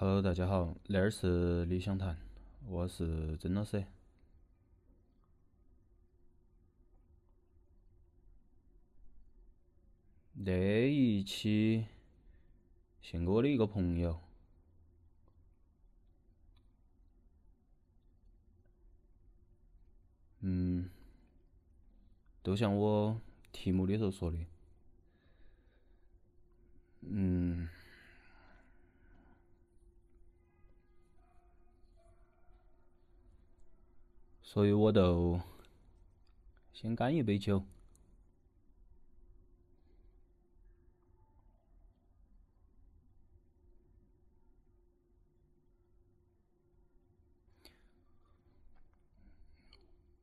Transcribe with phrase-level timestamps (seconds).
[0.00, 2.16] Hello，大家好，那儿是理想谈，
[2.66, 3.84] 我是曾老师。
[10.32, 11.84] 那一期
[13.02, 14.18] 献给我的一个朋友，
[20.40, 20.88] 嗯，
[22.42, 23.20] 都像我
[23.52, 24.38] 题目里头说的，
[27.02, 27.68] 嗯。
[34.52, 35.40] 所以我就
[36.72, 37.62] 先干一杯酒。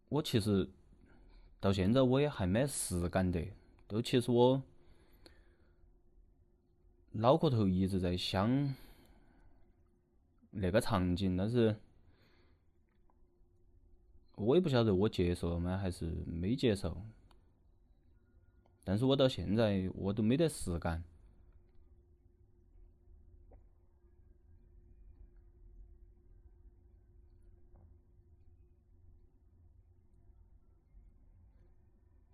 [0.09, 0.69] 我其实
[1.61, 3.53] 到现在我也还没实感得，
[3.87, 4.61] 都其实我
[7.13, 8.75] 脑壳头一直在想
[10.51, 11.73] 那个场景，但是。
[14.37, 16.95] 我也不晓得我接受了吗，还是没接受。
[18.83, 21.03] 但是我到现在我都没得实感，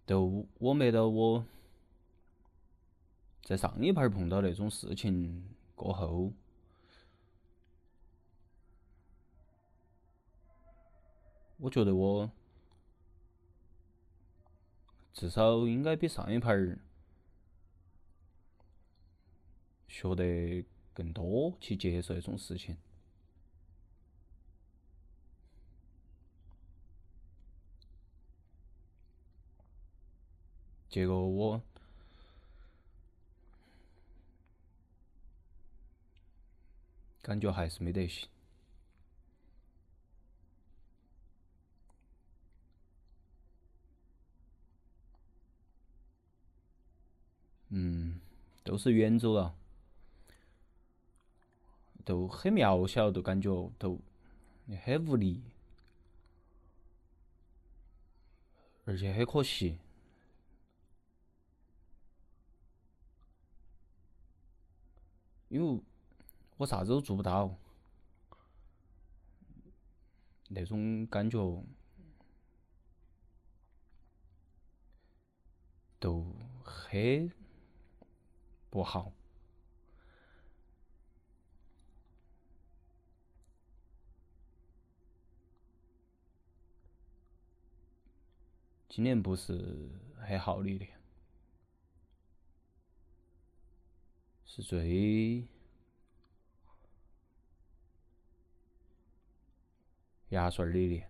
[0.05, 1.45] 都我没到我
[3.43, 5.43] 在上一盘碰到那种事情
[5.73, 6.33] 过后。
[11.63, 12.29] 我觉得我
[15.13, 16.77] 至少应该比上一盘儿
[19.87, 22.75] 学得更多，去接受这种事情。
[30.89, 31.61] 结果我
[37.21, 38.27] 感觉还是没得行。
[47.75, 48.19] 嗯，
[48.63, 49.55] 都是远走了，
[52.05, 53.99] 都很渺小，都感觉都
[54.85, 55.43] 很无力，
[58.85, 59.77] 而且很可惜，
[65.49, 65.81] 因为
[66.55, 67.53] 我啥子都做不到，
[70.47, 71.37] 那种感觉
[75.99, 76.25] 都
[76.63, 77.42] 很。
[78.73, 79.13] 不好。
[88.89, 90.89] 今年不是很好的一年，
[94.43, 95.45] 是最
[100.29, 101.07] 牙刷的一年，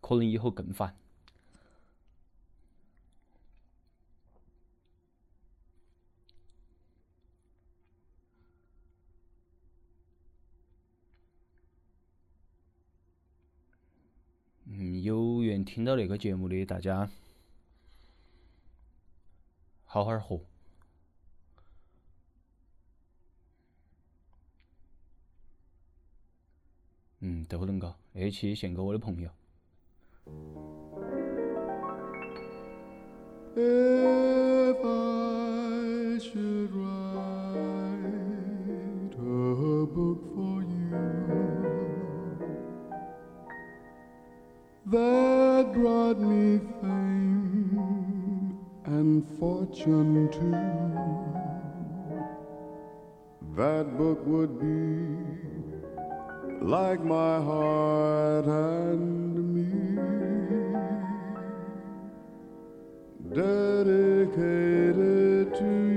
[0.00, 0.96] 可能以后更烦。
[15.72, 17.08] 听到那个节目的大家，
[19.86, 20.38] 好好活。
[27.20, 27.94] 嗯，都能够。
[28.12, 29.30] 那期献给我的朋友。
[44.92, 45.31] that
[45.72, 50.54] brought me fame and fortune too.
[53.56, 55.16] That book would be
[56.64, 59.96] like my heart and me,
[63.34, 64.24] dedicated
[65.56, 65.91] to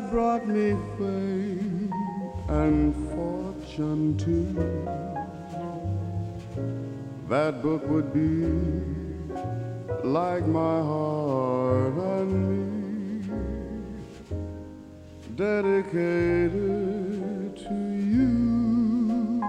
[0.00, 1.92] that brought me fame
[2.48, 4.54] and fortune too.
[7.28, 8.46] That book would be
[10.04, 13.22] like my heart and me,
[15.36, 16.50] dedicated
[17.56, 17.74] to
[18.14, 19.42] you.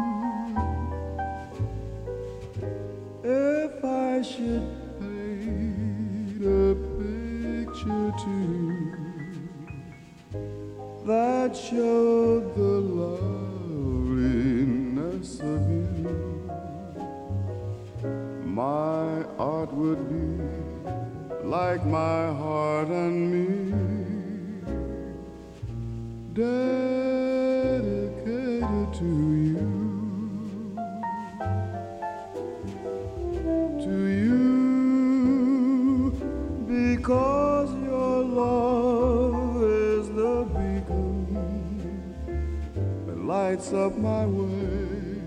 [3.24, 4.68] If I should
[5.00, 8.81] paint a picture to you
[11.52, 13.30] that showed the loveliness
[15.42, 16.50] of you,
[18.46, 20.40] my art would be
[21.44, 23.74] like my heart and me,
[26.34, 26.64] dedicated
[28.94, 29.31] to
[43.52, 45.20] lights up my way.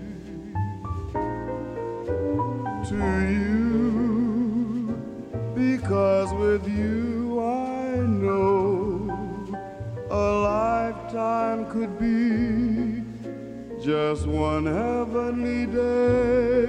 [2.89, 2.95] To
[3.29, 4.97] you,
[5.53, 9.11] because with you I know
[10.09, 13.03] a lifetime could be
[13.83, 16.65] just one heavenly day.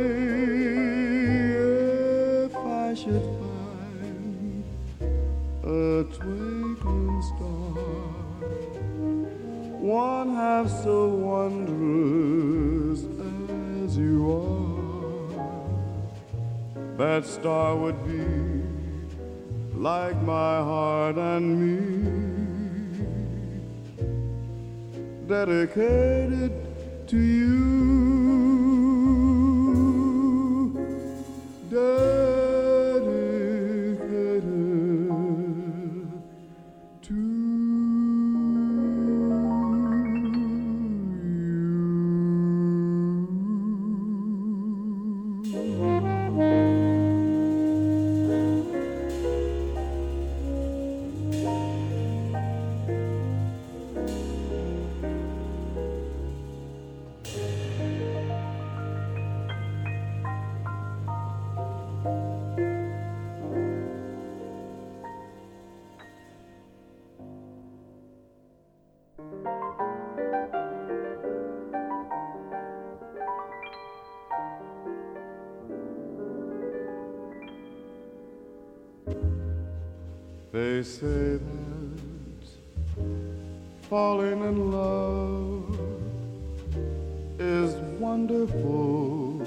[2.45, 3.36] If I should
[10.47, 13.01] half so wondrous
[13.85, 15.33] as you are,
[16.97, 18.27] that star would be
[19.75, 21.79] like my heart and me,
[25.27, 26.53] dedicated
[27.09, 27.76] to you.
[80.53, 82.47] They say that
[83.91, 85.79] falling in love
[87.39, 89.43] is wonderful.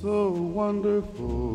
[0.00, 1.47] So wonderful.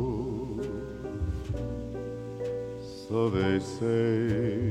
[3.33, 4.63] They say.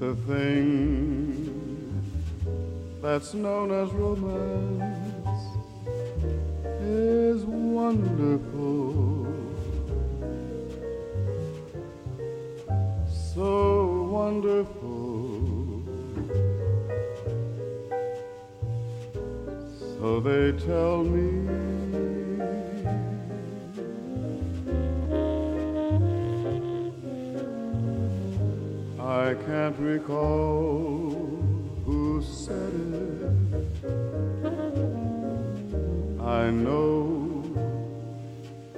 [0.00, 2.02] the thing
[3.00, 5.42] that's known as romance
[6.80, 9.26] is wonderful.
[13.34, 14.83] So wonderful.
[20.24, 21.28] They tell me.
[28.98, 31.10] I can't recall
[31.84, 33.34] who said it.
[36.22, 37.44] I know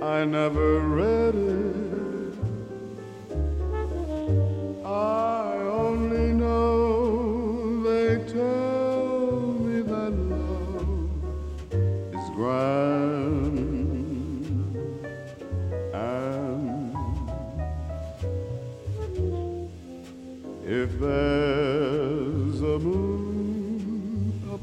[0.02, 1.75] I never read it.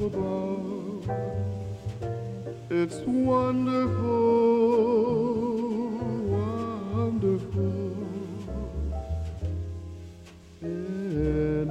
[0.05, 1.09] Above,
[2.69, 3.93] it's wonderful,
[6.95, 8.07] wonderful
[10.61, 11.69] in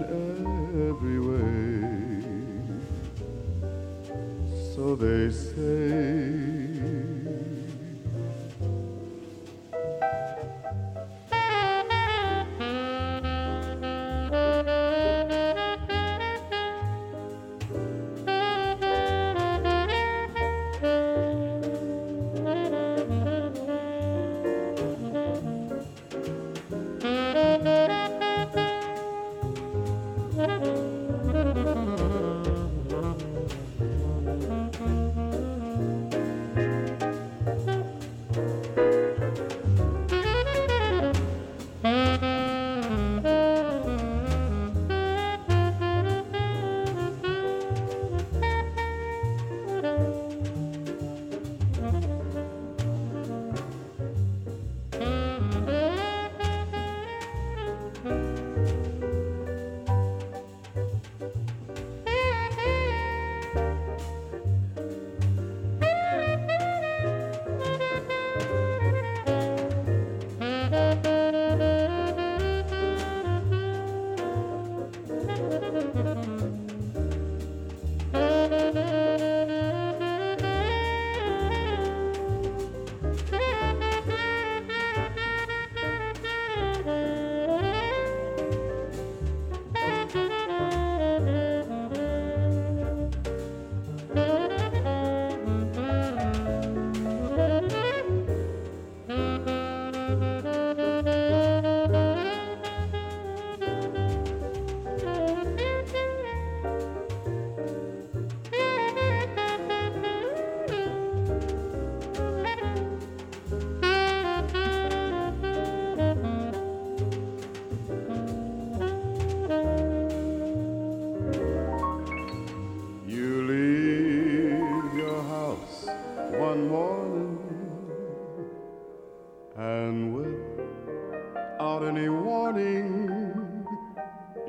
[0.89, 1.83] every way.
[4.75, 6.42] So they say.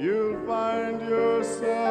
[0.04, 1.83] you'll find yourself.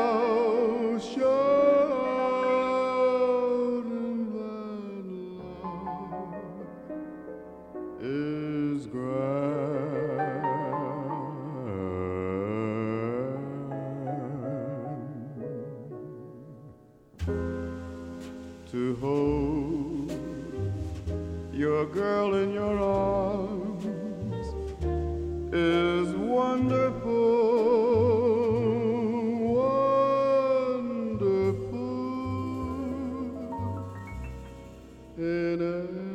[35.23, 36.12] in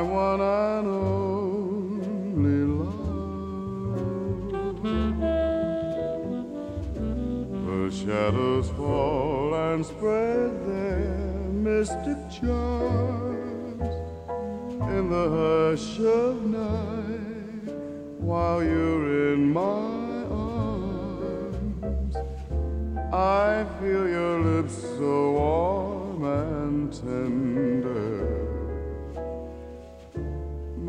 [0.00, 0.49] I wanna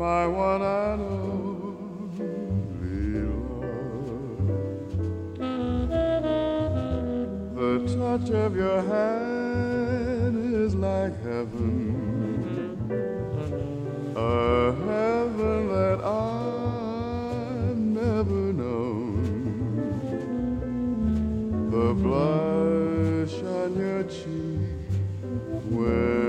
[0.02, 1.92] my one and only
[3.14, 4.48] love.
[7.54, 11.76] The touch of your hand is like heaven,
[14.16, 19.22] a heaven that I've never known.
[21.70, 24.80] The blush on your cheek.
[25.70, 26.21] Where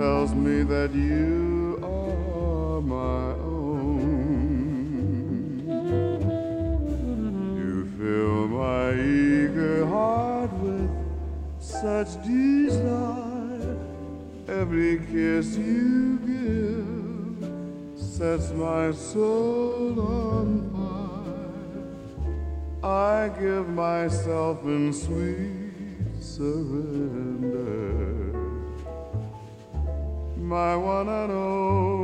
[0.00, 4.00] tells me that you are my own.
[7.60, 10.90] You fill my eager heart with
[11.58, 13.76] such desire.
[14.48, 17.36] Every kiss you give
[18.00, 21.52] sets my soul on fire.
[22.90, 25.74] I give myself in sweet
[26.22, 28.09] surrender.
[30.50, 31.99] My one and only